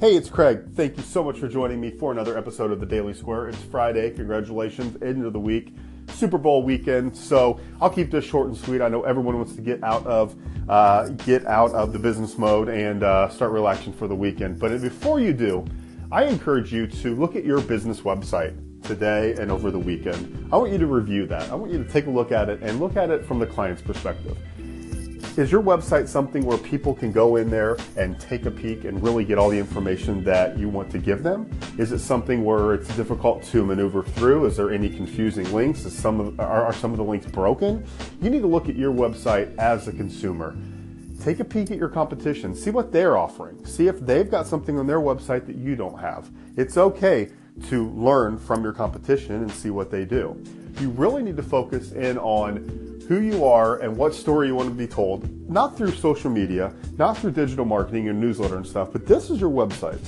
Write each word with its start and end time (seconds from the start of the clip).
Hey, 0.00 0.14
it's 0.14 0.30
Craig. 0.30 0.62
Thank 0.76 0.96
you 0.96 1.02
so 1.02 1.24
much 1.24 1.40
for 1.40 1.48
joining 1.48 1.80
me 1.80 1.90
for 1.90 2.12
another 2.12 2.38
episode 2.38 2.70
of 2.70 2.78
the 2.78 2.86
Daily 2.86 3.12
Square. 3.12 3.48
It's 3.48 3.62
Friday. 3.64 4.12
Congratulations, 4.12 4.96
end 5.02 5.26
of 5.26 5.32
the 5.32 5.40
week, 5.40 5.74
Super 6.10 6.38
Bowl 6.38 6.62
weekend. 6.62 7.16
So 7.16 7.58
I'll 7.80 7.90
keep 7.90 8.12
this 8.12 8.24
short 8.24 8.46
and 8.46 8.56
sweet. 8.56 8.80
I 8.80 8.88
know 8.88 9.02
everyone 9.02 9.36
wants 9.38 9.56
to 9.56 9.60
get 9.60 9.82
out 9.82 10.06
of 10.06 10.36
uh, 10.68 11.08
get 11.08 11.46
out 11.46 11.72
of 11.72 11.92
the 11.92 11.98
business 11.98 12.38
mode 12.38 12.68
and 12.68 13.02
uh, 13.02 13.28
start 13.28 13.50
relaxing 13.50 13.92
for 13.92 14.06
the 14.06 14.14
weekend. 14.14 14.60
But 14.60 14.80
before 14.80 15.18
you 15.18 15.32
do, 15.32 15.64
I 16.12 16.26
encourage 16.26 16.72
you 16.72 16.86
to 16.86 17.16
look 17.16 17.34
at 17.34 17.44
your 17.44 17.60
business 17.60 18.02
website 18.02 18.56
today 18.84 19.34
and 19.40 19.50
over 19.50 19.72
the 19.72 19.80
weekend. 19.80 20.48
I 20.52 20.58
want 20.58 20.70
you 20.70 20.78
to 20.78 20.86
review 20.86 21.26
that. 21.26 21.50
I 21.50 21.56
want 21.56 21.72
you 21.72 21.82
to 21.82 21.90
take 21.90 22.06
a 22.06 22.10
look 22.10 22.30
at 22.30 22.48
it 22.48 22.62
and 22.62 22.78
look 22.78 22.96
at 22.96 23.10
it 23.10 23.24
from 23.24 23.40
the 23.40 23.46
client's 23.46 23.82
perspective. 23.82 24.38
Is 25.38 25.52
your 25.52 25.62
website 25.62 26.08
something 26.08 26.44
where 26.44 26.58
people 26.58 26.92
can 26.92 27.12
go 27.12 27.36
in 27.36 27.48
there 27.48 27.76
and 27.96 28.18
take 28.18 28.46
a 28.46 28.50
peek 28.50 28.84
and 28.84 29.00
really 29.00 29.24
get 29.24 29.38
all 29.38 29.48
the 29.48 29.56
information 29.56 30.24
that 30.24 30.58
you 30.58 30.68
want 30.68 30.90
to 30.90 30.98
give 30.98 31.22
them? 31.22 31.48
Is 31.78 31.92
it 31.92 32.00
something 32.00 32.44
where 32.44 32.74
it's 32.74 32.88
difficult 32.96 33.44
to 33.44 33.64
maneuver 33.64 34.02
through? 34.02 34.46
Is 34.46 34.56
there 34.56 34.72
any 34.72 34.88
confusing 34.88 35.48
links? 35.52 35.84
Is 35.84 35.96
some 35.96 36.18
of, 36.18 36.40
are, 36.40 36.64
are 36.64 36.72
some 36.72 36.90
of 36.90 36.96
the 36.96 37.04
links 37.04 37.26
broken? 37.26 37.86
You 38.20 38.30
need 38.30 38.40
to 38.40 38.48
look 38.48 38.68
at 38.68 38.74
your 38.74 38.92
website 38.92 39.56
as 39.58 39.86
a 39.86 39.92
consumer. 39.92 40.56
Take 41.22 41.38
a 41.38 41.44
peek 41.44 41.70
at 41.70 41.78
your 41.78 41.88
competition. 41.88 42.52
See 42.52 42.70
what 42.70 42.90
they're 42.90 43.16
offering. 43.16 43.64
See 43.64 43.86
if 43.86 44.00
they've 44.00 44.28
got 44.28 44.48
something 44.48 44.76
on 44.76 44.88
their 44.88 44.98
website 44.98 45.46
that 45.46 45.54
you 45.54 45.76
don't 45.76 46.00
have. 46.00 46.28
It's 46.56 46.76
okay 46.76 47.30
to 47.68 47.88
learn 47.90 48.38
from 48.38 48.64
your 48.64 48.72
competition 48.72 49.36
and 49.36 49.52
see 49.52 49.70
what 49.70 49.92
they 49.92 50.04
do. 50.04 50.42
You 50.80 50.90
really 50.90 51.22
need 51.22 51.36
to 51.36 51.44
focus 51.44 51.92
in 51.92 52.18
on 52.18 52.87
who 53.08 53.20
you 53.20 53.42
are 53.42 53.78
and 53.78 53.96
what 53.96 54.14
story 54.14 54.48
you 54.48 54.54
want 54.54 54.68
to 54.68 54.74
be 54.74 54.86
told, 54.86 55.48
not 55.48 55.74
through 55.78 55.90
social 55.92 56.30
media, 56.30 56.74
not 56.98 57.16
through 57.16 57.30
digital 57.30 57.64
marketing 57.64 58.10
and 58.10 58.20
newsletter 58.20 58.56
and 58.56 58.66
stuff, 58.66 58.92
but 58.92 59.06
this 59.06 59.30
is 59.30 59.40
your 59.40 59.50
website. 59.50 59.98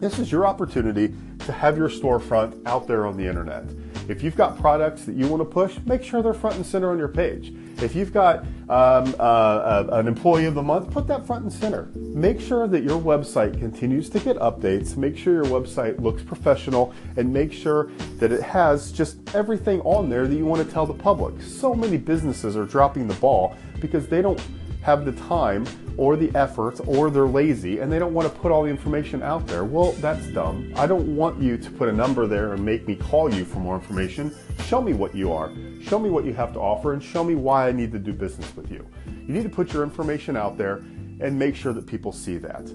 This 0.00 0.18
is 0.18 0.32
your 0.32 0.44
opportunity 0.44 1.14
to 1.38 1.52
have 1.52 1.78
your 1.78 1.88
storefront 1.88 2.60
out 2.66 2.88
there 2.88 3.06
on 3.06 3.16
the 3.16 3.24
internet. 3.24 3.64
If 4.08 4.24
you've 4.24 4.34
got 4.34 4.58
products 4.58 5.04
that 5.04 5.14
you 5.14 5.28
want 5.28 5.42
to 5.42 5.44
push, 5.44 5.78
make 5.86 6.02
sure 6.02 6.20
they're 6.20 6.34
front 6.34 6.56
and 6.56 6.66
center 6.66 6.90
on 6.90 6.98
your 6.98 7.08
page. 7.08 7.54
If 7.80 7.94
you've 7.94 8.12
got 8.12 8.40
um, 8.68 9.14
uh, 9.18 9.22
uh, 9.22 9.86
an 9.92 10.08
employee 10.08 10.46
of 10.46 10.54
the 10.54 10.62
month, 10.62 10.90
put 10.90 11.06
that 11.06 11.26
front 11.26 11.44
and 11.44 11.52
center. 11.52 11.88
Make 11.94 12.40
sure 12.40 12.66
that 12.66 12.82
your 12.82 13.00
website 13.00 13.58
continues 13.58 14.10
to 14.10 14.18
get 14.18 14.36
updates. 14.38 14.96
Make 14.96 15.16
sure 15.16 15.34
your 15.34 15.44
website 15.44 16.00
looks 16.00 16.22
professional 16.22 16.92
and 17.16 17.32
make 17.32 17.52
sure 17.52 17.90
that 18.18 18.32
it 18.32 18.42
has 18.42 18.90
just 18.90 19.18
everything 19.34 19.80
on 19.82 20.10
there 20.10 20.26
that 20.26 20.34
you 20.34 20.44
want 20.44 20.66
to 20.66 20.72
tell 20.72 20.86
the 20.86 20.94
public. 20.94 21.40
So 21.40 21.72
many 21.72 21.96
businesses 21.96 22.56
are 22.56 22.64
dropping 22.64 23.06
the 23.06 23.14
ball 23.14 23.56
because 23.80 24.08
they 24.08 24.22
don't 24.22 24.40
have 24.88 25.04
the 25.04 25.12
time 25.12 25.66
or 25.98 26.16
the 26.16 26.34
effort 26.34 26.80
or 26.86 27.10
they're 27.10 27.26
lazy 27.26 27.80
and 27.80 27.92
they 27.92 27.98
don't 27.98 28.14
want 28.14 28.26
to 28.26 28.40
put 28.40 28.50
all 28.50 28.62
the 28.62 28.70
information 28.70 29.22
out 29.22 29.46
there. 29.46 29.62
Well, 29.62 29.92
that's 30.00 30.26
dumb. 30.28 30.72
I 30.76 30.86
don't 30.86 31.14
want 31.14 31.42
you 31.42 31.58
to 31.58 31.70
put 31.72 31.90
a 31.90 31.92
number 31.92 32.26
there 32.26 32.54
and 32.54 32.64
make 32.64 32.88
me 32.88 32.96
call 32.96 33.30
you 33.34 33.44
for 33.44 33.58
more 33.58 33.74
information. 33.74 34.34
Show 34.64 34.80
me 34.80 34.94
what 34.94 35.14
you 35.14 35.30
are. 35.30 35.52
Show 35.82 35.98
me 35.98 36.08
what 36.08 36.24
you 36.24 36.32
have 36.32 36.54
to 36.54 36.58
offer 36.58 36.94
and 36.94 37.02
show 37.02 37.22
me 37.22 37.34
why 37.34 37.68
I 37.68 37.72
need 37.72 37.92
to 37.92 37.98
do 37.98 38.14
business 38.14 38.56
with 38.56 38.70
you. 38.70 38.86
You 39.04 39.34
need 39.34 39.42
to 39.42 39.50
put 39.50 39.74
your 39.74 39.82
information 39.82 40.38
out 40.38 40.56
there 40.56 40.76
and 41.20 41.38
make 41.38 41.54
sure 41.54 41.74
that 41.74 41.86
people 41.86 42.10
see 42.10 42.38
that. 42.38 42.72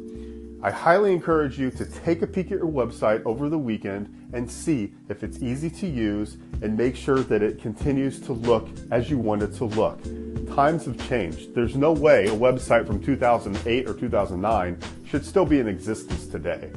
I 0.61 0.69
highly 0.69 1.13
encourage 1.13 1.57
you 1.57 1.71
to 1.71 1.83
take 1.83 2.21
a 2.21 2.27
peek 2.27 2.51
at 2.51 2.59
your 2.59 2.71
website 2.71 3.25
over 3.25 3.49
the 3.49 3.57
weekend 3.57 4.29
and 4.33 4.49
see 4.49 4.93
if 5.09 5.23
it's 5.23 5.41
easy 5.41 5.71
to 5.71 5.87
use 5.87 6.37
and 6.61 6.77
make 6.77 6.95
sure 6.95 7.21
that 7.21 7.41
it 7.41 7.59
continues 7.59 8.21
to 8.21 8.33
look 8.33 8.69
as 8.91 9.09
you 9.09 9.17
want 9.17 9.41
it 9.41 9.55
to 9.55 9.65
look. 9.65 9.99
Times 10.47 10.85
have 10.85 11.09
changed. 11.09 11.55
There's 11.55 11.75
no 11.75 11.91
way 11.91 12.27
a 12.27 12.31
website 12.31 12.85
from 12.85 13.01
2008 13.01 13.89
or 13.89 13.93
2009 13.93 14.77
should 15.05 15.25
still 15.25 15.45
be 15.45 15.59
in 15.59 15.67
existence 15.67 16.27
today. 16.27 16.71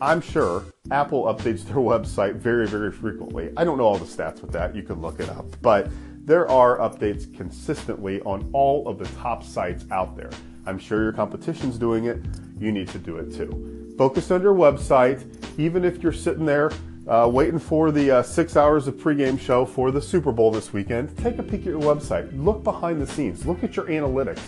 I'm 0.00 0.20
sure 0.20 0.64
Apple 0.90 1.24
updates 1.24 1.64
their 1.64 1.76
website 1.76 2.34
very, 2.36 2.66
very 2.66 2.90
frequently. 2.90 3.52
I 3.56 3.64
don't 3.64 3.78
know 3.78 3.84
all 3.84 3.98
the 3.98 4.04
stats 4.04 4.40
with 4.40 4.50
that. 4.52 4.74
You 4.74 4.82
can 4.82 5.00
look 5.00 5.20
it 5.20 5.28
up. 5.28 5.46
But 5.60 5.88
there 6.24 6.48
are 6.48 6.78
updates 6.78 7.32
consistently 7.36 8.20
on 8.22 8.48
all 8.52 8.88
of 8.88 8.98
the 8.98 9.06
top 9.20 9.44
sites 9.44 9.84
out 9.90 10.16
there. 10.16 10.30
I'm 10.66 10.78
sure 10.78 11.02
your 11.02 11.12
competition's 11.12 11.78
doing 11.78 12.06
it. 12.06 12.18
You 12.58 12.72
need 12.72 12.88
to 12.88 12.98
do 12.98 13.16
it 13.18 13.34
too. 13.34 13.94
Focus 13.98 14.30
on 14.30 14.42
your 14.42 14.54
website, 14.54 15.24
even 15.58 15.84
if 15.84 16.02
you're 16.02 16.12
sitting 16.12 16.46
there 16.46 16.70
uh, 17.08 17.28
waiting 17.32 17.58
for 17.58 17.90
the 17.90 18.10
uh, 18.10 18.22
six 18.22 18.56
hours 18.56 18.86
of 18.86 18.94
pregame 18.94 19.38
show 19.38 19.64
for 19.64 19.90
the 19.90 20.00
Super 20.00 20.32
Bowl 20.32 20.50
this 20.50 20.72
weekend. 20.72 21.16
Take 21.18 21.38
a 21.38 21.42
peek 21.42 21.60
at 21.60 21.66
your 21.66 21.80
website. 21.80 22.30
Look 22.42 22.62
behind 22.62 23.00
the 23.00 23.06
scenes. 23.06 23.44
Look 23.44 23.64
at 23.64 23.76
your 23.76 23.86
analytics. 23.86 24.40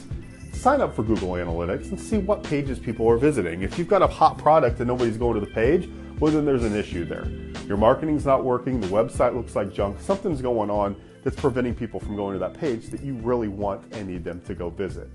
Sign 0.52 0.80
up 0.80 0.94
for 0.94 1.02
Google 1.02 1.30
Analytics 1.30 1.90
and 1.90 2.00
see 2.00 2.18
what 2.18 2.42
pages 2.42 2.78
people 2.78 3.08
are 3.10 3.18
visiting. 3.18 3.62
If 3.62 3.78
you've 3.78 3.88
got 3.88 4.02
a 4.02 4.06
hot 4.06 4.38
product 4.38 4.78
and 4.78 4.88
nobody's 4.88 5.16
going 5.16 5.34
to 5.34 5.40
the 5.40 5.52
page, 5.52 5.90
well, 6.20 6.32
then 6.32 6.44
there's 6.44 6.64
an 6.64 6.76
issue 6.76 7.04
there. 7.04 7.26
Your 7.66 7.76
marketing's 7.76 8.24
not 8.24 8.44
working, 8.44 8.80
the 8.80 8.86
website 8.86 9.34
looks 9.34 9.56
like 9.56 9.72
junk, 9.72 10.00
something's 10.00 10.40
going 10.40 10.70
on 10.70 10.96
that's 11.24 11.38
preventing 11.38 11.74
people 11.74 11.98
from 11.98 12.14
going 12.14 12.34
to 12.34 12.38
that 12.38 12.54
page 12.54 12.86
that 12.86 13.02
you 13.02 13.14
really 13.14 13.48
want 13.48 13.82
and 13.94 14.06
need 14.06 14.22
them 14.22 14.40
to 14.42 14.54
go 14.54 14.70
visit. 14.70 15.08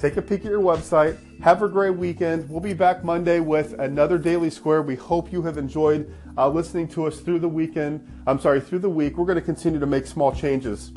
Take 0.00 0.16
a 0.16 0.22
peek 0.22 0.46
at 0.46 0.50
your 0.50 0.62
website. 0.62 1.18
Have 1.42 1.62
a 1.62 1.68
great 1.68 1.94
weekend. 1.94 2.48
We'll 2.48 2.60
be 2.60 2.72
back 2.72 3.04
Monday 3.04 3.38
with 3.38 3.78
another 3.78 4.16
Daily 4.16 4.48
Square. 4.48 4.82
We 4.82 4.96
hope 4.96 5.30
you 5.30 5.42
have 5.42 5.58
enjoyed 5.58 6.10
uh, 6.38 6.48
listening 6.48 6.88
to 6.88 7.06
us 7.06 7.20
through 7.20 7.40
the 7.40 7.48
weekend. 7.48 8.08
I'm 8.26 8.40
sorry, 8.40 8.62
through 8.62 8.78
the 8.78 8.88
week. 8.88 9.18
We're 9.18 9.26
going 9.26 9.36
to 9.36 9.42
continue 9.42 9.78
to 9.78 9.86
make 9.86 10.06
small 10.06 10.32
changes 10.32 10.90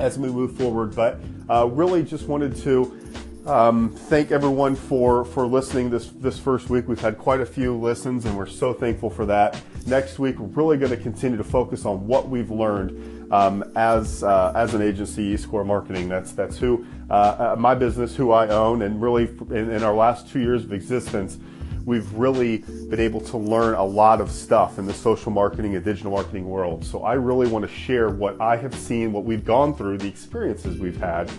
as 0.00 0.18
we 0.18 0.28
move 0.28 0.54
forward, 0.54 0.94
but 0.94 1.18
uh, 1.48 1.66
really 1.68 2.02
just 2.02 2.28
wanted 2.28 2.54
to 2.56 3.05
um, 3.46 3.90
thank 3.90 4.32
everyone 4.32 4.74
for, 4.74 5.24
for 5.24 5.46
listening 5.46 5.88
this, 5.88 6.08
this 6.08 6.38
first 6.38 6.68
week. 6.68 6.88
We've 6.88 7.00
had 7.00 7.16
quite 7.16 7.40
a 7.40 7.46
few 7.46 7.76
listens, 7.76 8.24
and 8.24 8.36
we're 8.36 8.46
so 8.46 8.72
thankful 8.72 9.08
for 9.08 9.24
that. 9.26 9.60
Next 9.86 10.18
week, 10.18 10.38
we're 10.38 10.48
really 10.48 10.76
going 10.76 10.90
to 10.90 10.96
continue 10.96 11.36
to 11.36 11.44
focus 11.44 11.84
on 11.84 12.06
what 12.06 12.28
we've 12.28 12.50
learned 12.50 13.32
um, 13.32 13.64
as 13.76 14.22
uh, 14.22 14.52
as 14.54 14.74
an 14.74 14.82
agency, 14.82 15.34
eScore 15.34 15.64
Marketing. 15.64 16.08
That's 16.08 16.32
that's 16.32 16.58
who 16.58 16.84
uh, 17.08 17.12
uh, 17.12 17.56
my 17.58 17.74
business, 17.74 18.16
who 18.16 18.32
I 18.32 18.48
own, 18.48 18.82
and 18.82 19.00
really 19.00 19.24
in, 19.50 19.70
in 19.70 19.82
our 19.82 19.94
last 19.94 20.28
two 20.28 20.40
years 20.40 20.64
of 20.64 20.72
existence, 20.72 21.38
we've 21.84 22.12
really 22.14 22.58
been 22.58 23.00
able 23.00 23.20
to 23.20 23.36
learn 23.36 23.74
a 23.74 23.84
lot 23.84 24.20
of 24.20 24.30
stuff 24.30 24.78
in 24.78 24.86
the 24.86 24.94
social 24.94 25.30
marketing 25.30 25.76
and 25.76 25.84
digital 25.84 26.10
marketing 26.10 26.48
world. 26.48 26.84
So 26.84 27.04
I 27.04 27.14
really 27.14 27.46
want 27.46 27.64
to 27.64 27.72
share 27.72 28.08
what 28.08 28.40
I 28.40 28.56
have 28.56 28.74
seen, 28.74 29.12
what 29.12 29.24
we've 29.24 29.44
gone 29.44 29.74
through, 29.74 29.98
the 29.98 30.08
experiences 30.08 30.78
we've 30.78 30.98
had 30.98 31.30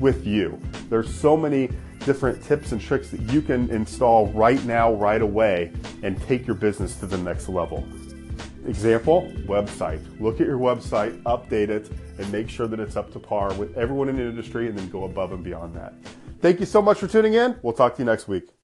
with 0.00 0.26
you. 0.26 0.60
There's 0.88 1.12
so 1.12 1.36
many 1.36 1.70
different 2.00 2.42
tips 2.44 2.72
and 2.72 2.80
tricks 2.80 3.10
that 3.10 3.20
you 3.32 3.40
can 3.40 3.70
install 3.70 4.26
right 4.28 4.62
now, 4.64 4.92
right 4.94 5.22
away, 5.22 5.72
and 6.02 6.20
take 6.22 6.46
your 6.46 6.56
business 6.56 6.96
to 6.96 7.06
the 7.06 7.18
next 7.18 7.48
level. 7.48 7.86
Example, 8.66 9.30
website. 9.46 10.00
Look 10.20 10.40
at 10.40 10.46
your 10.46 10.58
website, 10.58 11.20
update 11.22 11.68
it, 11.68 11.90
and 12.18 12.30
make 12.32 12.48
sure 12.48 12.66
that 12.66 12.80
it's 12.80 12.96
up 12.96 13.12
to 13.12 13.18
par 13.18 13.52
with 13.54 13.76
everyone 13.76 14.08
in 14.08 14.16
the 14.16 14.22
industry 14.22 14.68
and 14.68 14.78
then 14.78 14.88
go 14.88 15.04
above 15.04 15.32
and 15.32 15.44
beyond 15.44 15.74
that. 15.74 15.94
Thank 16.40 16.60
you 16.60 16.66
so 16.66 16.80
much 16.82 16.98
for 16.98 17.06
tuning 17.06 17.34
in. 17.34 17.56
We'll 17.62 17.72
talk 17.72 17.94
to 17.96 18.02
you 18.02 18.06
next 18.06 18.28
week. 18.28 18.48